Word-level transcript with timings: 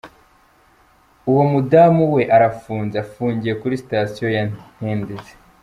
uwo 1.29 1.43
mudamu 1.51 2.03
we 2.13 2.21
arafunze, 2.35 2.95
afungiye 3.03 3.53
kuri 3.61 3.79
sitasiyo 3.81 4.27
ya 4.35 4.43
ntendezi. 4.77 5.33